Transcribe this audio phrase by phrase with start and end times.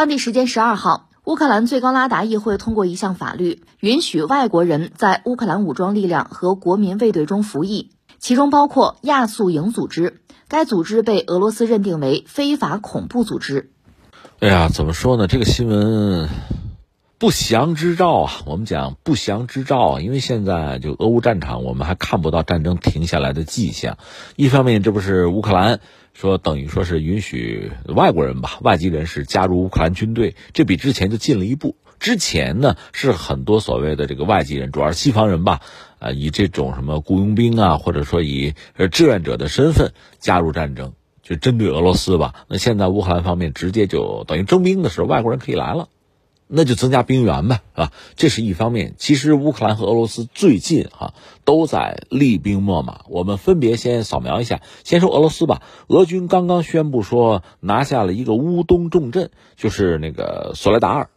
[0.00, 10.22] 当地时间十二号，乌克兰最高拉达议会通过一项法律，允许外国人在乌克兰武装力量和国民卫队中服役，其中包括亚速营组织。
[10.48, 13.72] 该组织被俄罗斯认定为非法恐怖组织。
[14.38, 15.26] 哎呀，怎么说呢？
[15.26, 16.30] 这个新闻
[17.20, 18.32] 不祥之兆啊！
[18.46, 23.98] 我们讲不祥之兆啊，因为现在就俄乌战场，我们还看不到战争停下来的迹象。
[24.36, 25.80] 一方面，这不是乌克兰。
[26.14, 31.76] 说等于说是允许外国人吧，外籍人士加入乌克兰军队，这比之前就进了一步。
[31.98, 35.60] 之前呢是很多所谓的这个外籍人，主要是西方人吧，
[35.98, 42.46] 呃，以这种什么雇佣兵啊，或者说以呃志愿者的身份加入战争，就针对俄罗斯吧。
[42.48, 45.90] 那现在乌克兰方面直接就等于征兵的时候，外国人可以来了。
[46.52, 48.94] 那就增加兵源呗，啊，这是一方面。
[48.98, 51.14] 其实乌克兰和俄罗斯最近啊
[51.44, 53.02] 都在厉兵秣马。
[53.08, 55.62] 我们分别先扫描一下，先说俄罗斯吧。
[55.86, 61.10] 俄军刚刚宣布说拿下了一个乌东重镇，就是那个索莱达尔，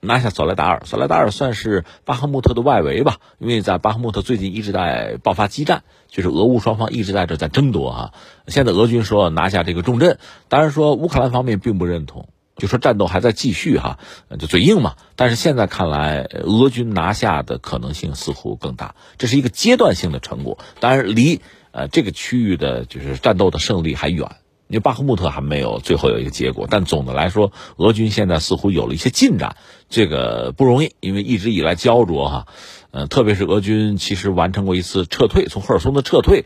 [0.00, 0.82] 拿下索莱达尔。
[0.84, 8.12] 索莱达尔算是巴赫穆特的外围吧，因为在巴赫穆特最近一直在爆发激战，就是俄乌双方一直在这在争夺啊。
[8.48, 10.18] 现在俄军说拿下这个重镇，
[10.48, 12.28] 当然说乌克兰方面并不认同。
[12.60, 13.98] 就说战斗还在继续哈，
[14.38, 14.94] 就嘴硬嘛。
[15.16, 20.58] 但是现在看来，俄军拿下的可能性似乎更大，这是一个阶段性的成果。
[20.78, 21.40] 当然，离
[21.72, 24.36] 呃这个区域的就是战斗的胜利还远，
[24.68, 26.68] 因为巴赫穆特还没有最后有一个结果。
[26.70, 29.56] 但总的来说，俄军现在似乎有了一些进展，
[29.88, 32.46] 这个不容易，因为一直以来焦灼哈。
[32.92, 36.44] 呃，特别是俄军其实完成过一次撤退，从赫尔松的撤退，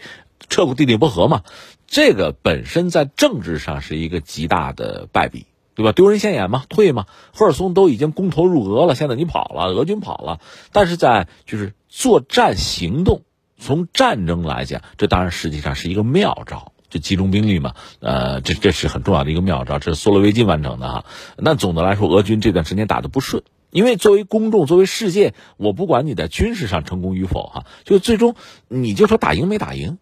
[0.49, 1.43] 撤过第聂伯河嘛，
[1.87, 5.47] 这个本身在政治上是一个极大的败笔。
[5.75, 5.93] 对吧？
[5.93, 7.07] 丢人现眼嘛，退嘛。
[7.33, 10.41] 赫尔松都已经攻投入俄了，现在你跑了，俄军跑了。
[10.73, 13.23] 但是在就是作战行动，
[13.59, 17.75] 从战争来讲，这当然实际上是一个妙招，就集中兵力嘛。
[18.01, 21.05] 呃，这这是很重要的一个妙招，这是苏洛维金完成的哈。
[21.37, 28.37] 那总的来说，俄军这段时间打的不顺，因为作为公众，作为世界，我不管你在军事上成功与否哈，就最终
[28.69, 29.99] 你就说打赢没打赢。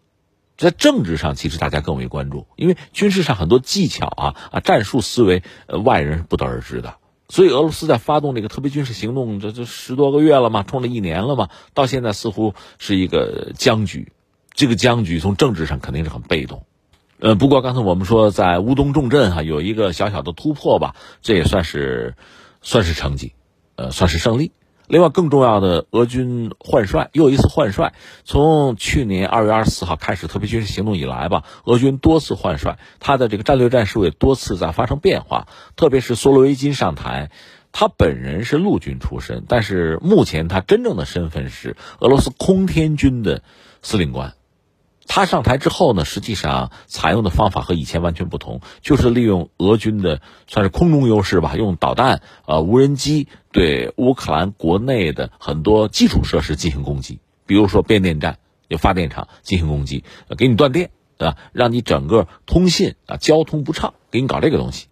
[0.63, 6.95] 在政治上，其实大家更为关注，因为军事上很多技巧啊啊战术思维，呃外人是不得而知的。
[7.29, 14.11] 所以俄罗斯在发动这个特别军事行动，这这十多个月了嘛，冲了一年了嘛，到现在似乎是一个僵局。
[14.53, 16.65] 这个僵局从政治上肯定是很被动。
[17.19, 22.15] 呃，不过刚才我们说在乌东重镇哈有一个小小的突破吧，这也算是
[22.61, 23.33] 算是成绩，
[23.75, 24.51] 呃，算是胜利。
[24.87, 27.93] 另外，更重要的，俄军换帅又一次换帅。
[28.25, 35.47] 从去年二月二十四号开始特别军事行动以来吧，俄军多次换帅，他的这个战略战术也多次在发生变化。
[35.75, 37.31] 特别是索罗维金上台，
[37.71, 43.41] 他本人是陆军出身，但是目前他真正的身份是俄罗斯空天军的
[43.81, 44.33] 司令官。
[45.05, 60.03] 他上台之后呢，实际上采用的方法和以前完全不同，就是利用俄军的算是空中优势吧，用导弹、呃无人机对乌克兰国内的很多基础设施进行攻击，比如说变电站、有发电厂进行攻击，
[60.37, 61.37] 给你断电，啊？
[61.51, 64.87] 让你整个通信啊交通不畅，给你搞这个东西。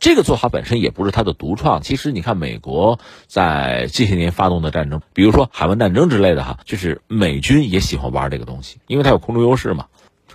[0.00, 1.82] 这个做法本身也不是他的独创。
[1.82, 9.86] 其实你看，美国在这些年发动的战争，比如说海湾战争之类的，哈，就是美军也喜欢玩这个东西，因为它有空中优势嘛。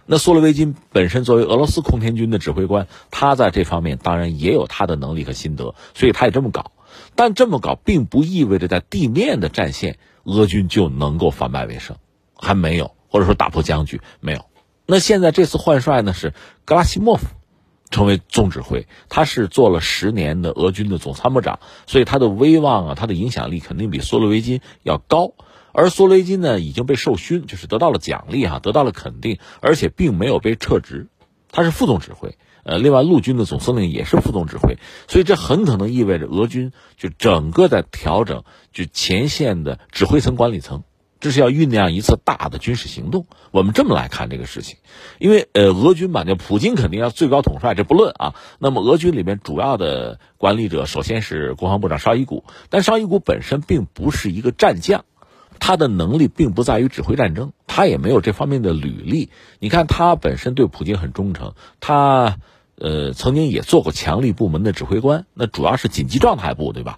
[0.06, 6.72] 那苏洛维金本身作为俄罗斯空天军的指挥官，他在这方面当然也有他的能力和心得，所以他也这么搞。
[7.16, 11.98] 但这么搞并不意味着在地面的战线，俄军就能够反败为胜，
[12.34, 14.46] 还没有，或者说打破僵局没有。
[14.88, 16.34] 那现在这次换帅呢，是
[16.66, 17.28] 格拉西莫夫。
[17.92, 25.34] 成为总指挥，他是做了十年的俄军的总参谋长，所以他的威望啊，他的影响力肯定比索洛维金要高。
[25.72, 31.08] 而索洛维金呢，已经被授勋，就是得到了奖励哈，得到了肯定，而且并没有被撤职，
[31.52, 32.38] 他是副总指挥。
[32.64, 34.78] 呃，另外陆军的总司令也是副总指挥，
[35.08, 40.84] 所以这很可能意味着俄军就整个在调整，就前线的指挥层、管理层。
[41.20, 44.78] 这是要酝酿一次大的军事行动，我们这么来看这个事情，
[45.20, 48.36] 因为呃，俄军吧，就普京肯定要最高统帅，这不论啊。
[48.58, 55.04] 那么俄军里面主要的管理者，首先是国防部长绍伊古，但绍伊古本身并不是一个战将，
[55.60, 59.30] 他的能力并不在于指挥战争，他也没有这方面的履历。
[59.60, 62.38] 你看他本身对普京很忠诚，他
[62.78, 66.98] 呃曾经也做过强力部门的指挥官，那主要是紧急状态部，对吧？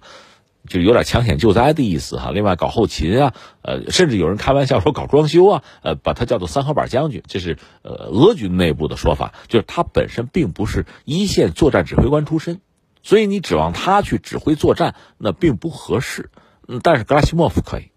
[0.68, 12.60] 就有点抢险救灾的意思哈，另外搞后勤啊，呃，甚至有人开玩笑说搞装修啊，呃，把他叫做三合板将军，这是呃俄军内部的说法，就是他本身并不是一线作战指挥官出身，
[13.02, 16.30] 所以你指望他去指挥作战那并不合适。
[16.68, 17.90] 嗯，但是格拉西莫夫可以，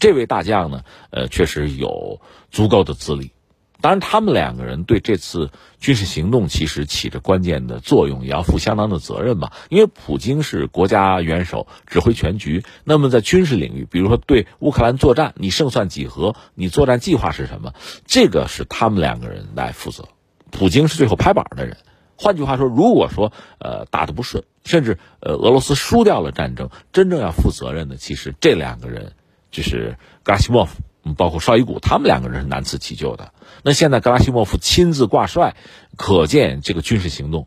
[0.00, 2.20] 这位大将呢，呃，确实有
[2.50, 3.32] 足够的资历，
[3.80, 9.52] 当然，他们两个人对这次军事行动其实起着关键的作用，也要负相当的责任吧。
[9.68, 12.64] 因为普京是国家元首，指挥全局。
[12.84, 16.34] 那么在军事领域，比如说对乌克兰作战，你胜算几何？
[16.54, 17.74] 你作战计划是什么？
[18.06, 20.08] 这个是他们两个人来负责。
[20.50, 21.76] 普京是最后拍板的人。
[22.16, 29.12] 换句话说，如果说呃打得不顺，甚至呃俄罗斯输掉了战争，真正要负责任的，其实这两个人
[29.50, 30.80] 就是格拉西莫夫。
[31.14, 33.32] 包括绍伊古，他们两个人是难辞其咎的。
[33.62, 35.54] 那现在格拉西莫夫亲自挂帅，
[35.96, 37.46] 可见这个军事行动，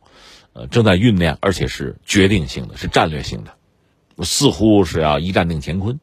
[0.54, 3.54] 呃，正在酝酿，而且是决定性的，是战略性的，
[4.24, 6.00] 似乎是要一战定乾坤。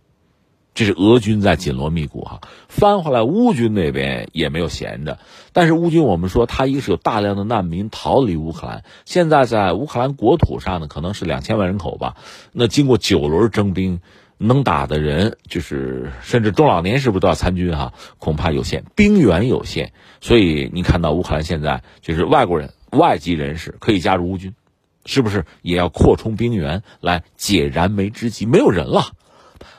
[0.75, 2.41] 这是俄军在紧锣密鼓哈。
[2.69, 5.19] 翻回来，乌军那边也没有闲着。
[5.53, 12.17] 但是乌军，我们说他一个是有大量的难民逃离乌克兰，现在在乌克兰国土上呢，可能是两千万人口吧。
[12.53, 14.01] 那经过九轮征兵。
[14.39, 17.95] 能打的人，就是甚至中老年是不是都要参军哈？
[18.19, 24.55] 恐怕有限，兵源有限，所以你看到乌克兰现在就是外国人、外籍人士可以加入乌军，
[25.07, 28.45] 是不是也要扩充兵源来解燃眉之急？
[28.45, 29.13] 没有人了。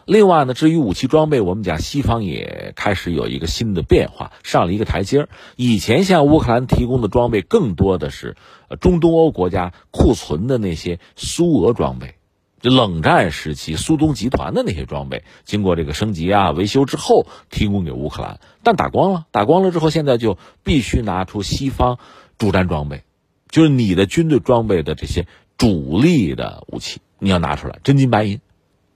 [0.05, 5.27] 另外呢，至于武器装备，我们讲西方也开始有一个新的变化，上了一个台阶。
[5.55, 8.37] 以前向乌克兰提供的装备更多的是
[8.79, 12.15] 中东欧国家库存的那些苏俄装备。
[12.61, 21.99] 冷战时期，苏东集团的那些装备，经过这个升级啊、维修之后，提供给乌克兰，但打光了，打光了之后，现在就必须拿出西方
[22.39, 23.03] 主战装备，
[23.47, 28.41] 就是你的军队装备的这些主力的武器，你要拿出来，真金白银。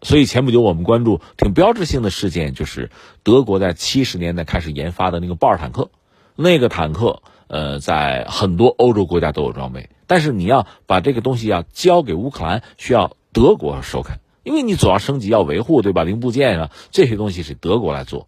[0.01, 2.89] 所以前不久我们关注挺标志性的事件，就是
[3.21, 5.91] 德国在七十年代开始研发的那个豹二坦克，
[6.35, 13.15] 那个坦克，呃，在很多欧洲国家都有装备，但是你要把这个东西要交给乌克兰，需要。
[13.33, 16.03] 德国收开，因为你总要升级，要维护，对吧？
[16.03, 18.27] 零部件啊，这些东西是德国来做，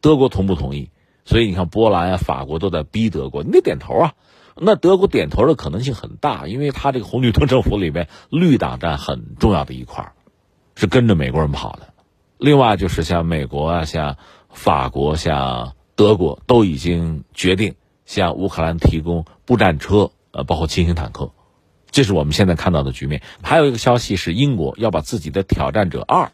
[0.00, 0.90] 德国同不同意？
[1.24, 4.14] 所以你看，波兰啊、法国都在逼德国，你得点头啊。
[4.54, 10.12] 那德国点头的可能性很大，因为他这个红绿灯政府里面，绿党占很重要的一块，
[10.74, 11.94] 是跟着美国人跑的。
[12.38, 14.16] 另外就是像美国啊、像
[14.50, 21.30] 法国、像德国，都已经决定向乌克兰提供步战车，呃，包括轻型坦克。
[21.92, 23.22] 这是我们现在看到的局面。
[23.42, 26.32] 还有一个消息是，英国要把自己的挑战者二，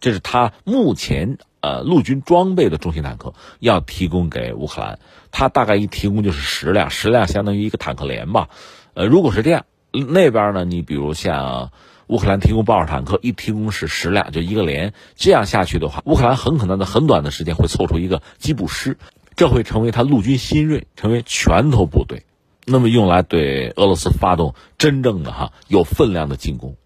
[0.00, 4.98] 这是他目前呃陆军装备的中型坦克，要提供给乌克兰。
[5.30, 8.48] 他大概一提供就是十辆，十辆相当于一个坦克连吧。
[8.94, 11.70] 呃，如果是这样，那边呢，你比如像
[12.06, 14.94] 乌克兰提供豹式坦克，一提供是十辆，就一个连。
[15.16, 18.96] 这样下去的话，乌克兰很可能在很短的时间会凑出一个机步师，
[19.36, 22.24] 这会成为他陆军新锐，成为拳头部队。
[22.66, 26.76] 那么用来对俄罗斯发动真正的哈有分量的进攻，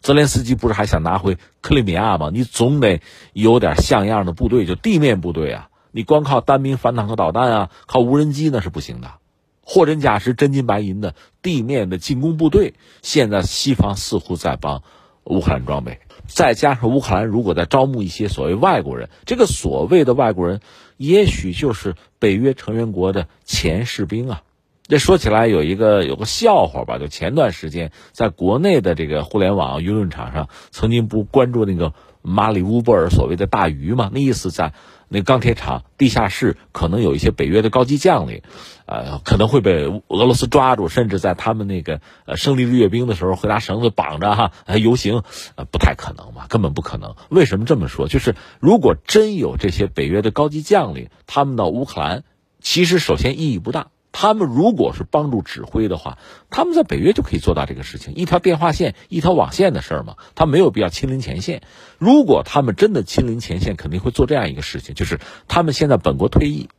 [0.00, 2.30] 泽连斯基不是还想拿回克里米亚吗？
[2.32, 3.00] 你总得
[3.32, 5.68] 有点像样的部队，就地面部队啊！
[5.90, 9.14] 你光靠单兵反坦克导弹啊，靠无人机那是不行的。
[9.62, 14.82] 货真价实、真金白银的地面的进攻部队，现在西方似乎在帮
[15.24, 15.98] 乌克兰装备，
[16.28, 20.60] 再加上乌克兰如果在招募一些所谓外国人，这个所谓的外国人，
[20.96, 24.42] 也许就是北约成员国的前士兵啊。
[24.88, 31.92] 这说起来有一个有个笑话吧，就前段时间在国内的这个互联网舆论场上，曾经不关注那个
[32.22, 34.10] 马里乌波尔所谓的大鱼嘛？
[34.12, 34.74] 那意思在
[35.08, 38.42] 那钢铁厂地下室可能有一些北约的高级将领，
[38.86, 45.22] 呃，可能会被俄罗斯抓住，甚至在他们那个呃胜利日阅兵的时候会拿绳子绑着哈游行，
[45.56, 47.16] 呃，不太可能嘛，根本不可能。
[47.28, 48.06] 为什么这么说？
[48.08, 52.24] 就是如果真有这些北约的高级将领，他们到乌克兰，
[52.60, 53.88] 其实首先意义不大。
[54.18, 56.16] 他们如果是帮助指挥的话，
[56.48, 61.60] 他们在北约就可以做到这个事情，一条电话线、一条网线的事儿嘛，他没有必要亲临前线。
[61.98, 66.70] 如果他们真的亲临前线，肯定会做这样一个事情，就是他们现在本国退役，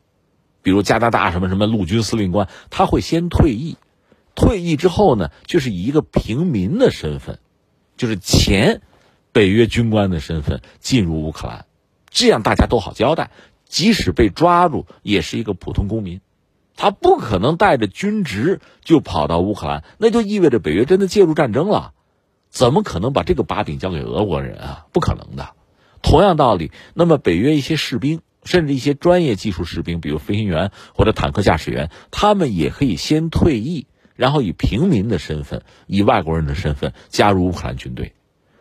[0.63, 3.77] 比如加拿大什么什么陆军司令官，他会先退役，
[4.34, 7.38] 退役之后呢，就是以一个平民的身份，
[7.98, 8.82] 就是前
[9.32, 11.67] 北约军官的身份进入乌克兰，
[12.10, 13.29] 这样大家都好交代，
[13.70, 16.20] 即使被抓住，也是一个普通公民。
[16.77, 21.91] 他不可能带着军职就跑到乌克兰，那就意味着北约真的介入战争了，
[22.50, 24.86] 怎么可能把这个把柄交给俄国人啊？
[24.93, 25.50] 不可能的。
[26.01, 38.13] 同样道理，那么北约一些士兵，甚至一些专业技术士兵，比如飞行员或者坦克驾驶员，他们也可以先退役，然后以平民的身份，以外国人的身份加入乌克兰军队。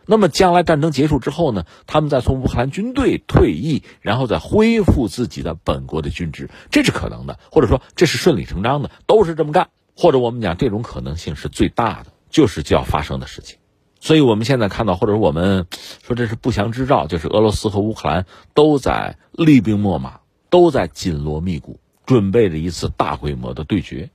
[0.07, 1.65] 那么将来战争结束之后呢？
[1.85, 9.69] 他们再从乌克兰军队退役，然后再恢复自己的本国的军职，这是可能的，或者说这是顺理成章的，都是这么干。
[9.95, 13.57] 或者我们讲这种可能性是最大的，就是就要发生的事情。
[13.99, 15.67] 所以我们现在看到，或者说我们
[16.03, 21.79] 说这是不祥之兆，就是俄罗斯和乌克兰都在厉兵秣马，都在紧锣密鼓。
[22.05, 24.11] 准备着一次大规模的对决。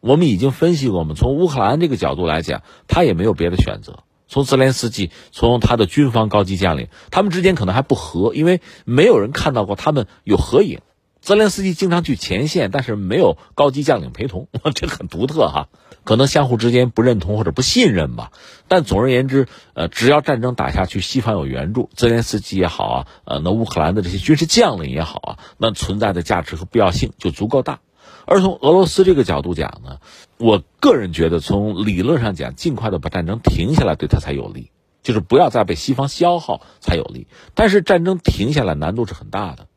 [0.00, 4.00] 我们已经分析过，我们从乌克兰这个角度来讲，他也没有别的选择。
[4.28, 10.80] 从泽连斯基，从他的军方高级将领，他们之间可能还不和，因为没有人看到过他们有合影。
[11.20, 15.68] 泽连斯基经常去前线，但是没有高级将领陪同， 这很独特哈。
[16.04, 18.30] 可能相互之间不认同或者不信任吧。
[18.68, 27.80] 但总而言之，呃，只要战争打下去，西方有援助，泽连斯基也好啊，呃，那乌克兰的这些军事将领也好啊，那存在的价值和必要性就足够大。
[28.26, 30.00] 而从俄罗斯这个角度讲呢，
[30.36, 34.70] 我个人觉得，从理论上讲，尽快的把战争停下来，对他才有利，
[35.02, 37.28] 就是不要再被西方消耗才有利。
[37.54, 39.68] 但是战争停下来难度是很大的。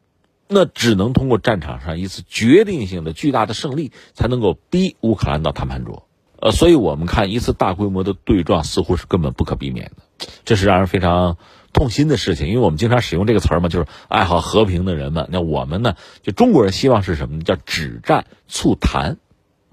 [0.47, 6.07] 那只能通过战场上一次决定性的巨大的胜利，才能够逼乌克兰到谈判桌。
[6.41, 11.37] 呃，所以我们看一次大规模的对撞似乎是根本不可避免的，这是让人非常
[11.73, 12.47] 痛心的事情。
[12.47, 15.27] 因为我们经常使用这个词儿嘛，就是爱好和平的人们。
[15.31, 17.43] 那我们呢，就中国人希望是什么呢？
[17.43, 19.17] 叫止战促谈，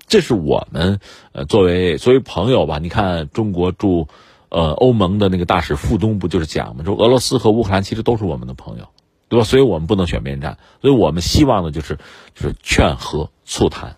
[0.06, 1.00] 这是我们
[1.32, 2.78] 呃作为作为朋友吧。
[2.78, 4.08] 你看中国驻
[4.48, 8.88] 呃欧盟的那个大使傅东不就是讲嘛，说俄罗斯和乌克兰其实都是我们的朋友。
[9.28, 9.44] 对吧？
[9.44, 11.98] 所以我们不能选边站，所以我们希望的就是，
[12.36, 13.96] 就是劝和促谈，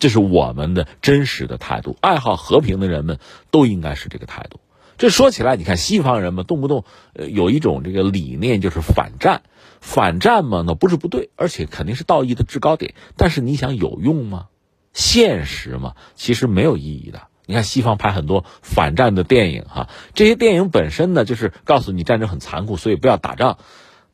[0.00, 1.96] 这是我们的真实的态度。
[2.00, 3.20] 爱好和平的人们
[3.52, 4.58] 都应该是这个态度。
[4.98, 6.84] 这说起来，你看西方人们动不动
[7.14, 9.42] 呃有一种这个理念，就是反战，
[9.80, 12.94] 反战嘛，那不是不对，而且肯定是道义的制高点。
[13.16, 14.46] 但是你想有用吗？
[14.92, 17.22] 现实嘛，其实没有意义的。
[17.46, 23.58] 你看西方拍很多反战的电影哈，这些电影本身呢，就是告诉你战争很残酷，所以不要打仗。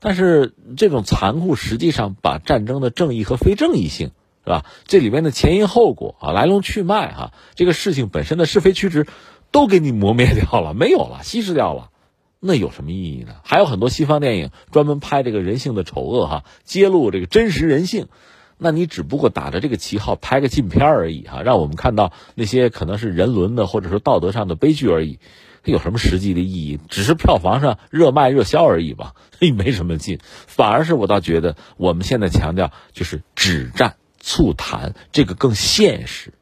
[0.01, 4.13] 但是这种残酷实际上把战争的正义和非正义性，
[4.45, 4.65] 是吧？
[4.87, 9.07] 这里面的前因后果啊，来龙去脉哈，这个事情本身的是非曲直，
[9.51, 11.91] 都给你磨灭掉了，没有了，稀释掉了，
[12.39, 13.37] 那有什么意义呢？
[13.45, 18.09] 还有很多西方电影专门拍这个人性的丑恶哈，揭露这个真实人性，
[18.59, 25.19] 那你只不过打着这个旗号拍个禁片而已哈，让我们看到那些可能是人伦的或者说道德上的悲剧而已。
[25.65, 26.81] 有什么实际的意义？
[26.89, 29.13] 只是票房上热卖热销而已吧，
[29.55, 30.19] 没什么劲。
[30.25, 36.33] 反而是我倒觉得，我们现在强调就是止战促谈，这个更现实。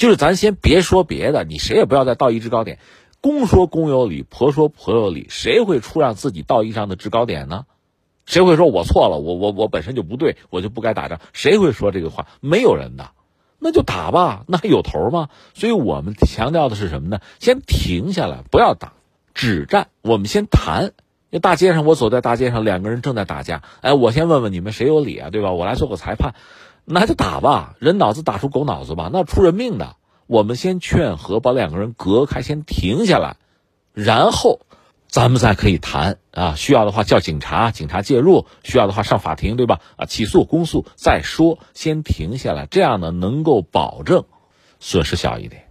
[0.00, 2.78] 就是咱先别说别的，你谁也不要在道义制高点，
[3.20, 7.66] 公说公有理，婆说婆有理，谁会出让自己道义上的制高点呢？
[8.24, 9.18] 谁会说我错了？
[9.18, 11.20] 我我我本身就不对，我就不该打仗？
[11.34, 12.28] 谁会说这个话？
[12.40, 13.10] 没有人的。
[13.58, 15.28] 那就打吧，那还有头吗？
[15.52, 17.20] 所以我们强调的是什么呢？
[17.38, 18.94] 先停下来，不要打，
[19.34, 19.88] 止战。
[20.00, 20.92] 我们先谈。
[21.28, 23.62] 那大街上，我走在大街上，两个人正在打架。
[23.82, 25.28] 哎，我先问问你们谁有理啊？
[25.28, 25.52] 对吧？
[25.52, 26.34] 我来做个裁判，
[26.90, 27.74] 那就打吧。
[27.78, 29.96] 人脑子打出狗脑子吧，那出人命的。
[30.26, 33.36] 我们先劝和，把两个人隔开，先停下来，
[33.94, 34.60] 然后。
[35.12, 39.80] 咱们再可以谈啊，需要的话叫警察，警察介入；需要的话上法庭，对吧？
[39.96, 44.26] 啊，起诉、公诉再说，先停下来，这样呢能够保证
[44.78, 45.64] 损失小一点。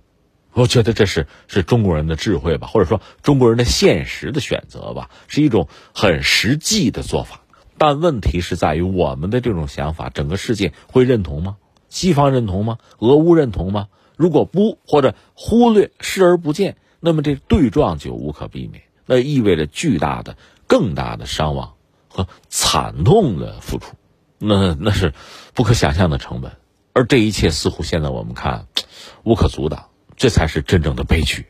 [0.52, 7.40] 我觉得这是是中国人的智慧吧，或者说中国人的现实的选择吧，是一种很实际的做法。
[7.80, 11.58] 但问题是在于我们的这种想法，整个世界会认同吗？
[11.88, 12.78] 西方认同吗？
[13.00, 13.88] 俄乌认同吗？
[14.18, 18.84] 如果不或者忽略、视而不见，那么这对撞就无可避免。
[19.06, 21.74] 那意味着巨大的、更大的伤亡
[22.10, 23.96] 和惨痛的付出，
[24.38, 25.14] 那那是
[25.54, 26.52] 不可想象的成本，
[26.94, 28.68] 而这一切似乎现在我们看
[29.24, 31.48] 无可阻挡，这才是真正的悲剧。